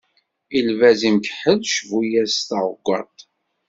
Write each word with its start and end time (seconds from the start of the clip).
I 0.57 0.59
lbaz 0.67 1.01
imkeḥḥel, 1.09 1.59
cbu-yas 1.73 2.35
taɣeggaṭ. 2.47 3.15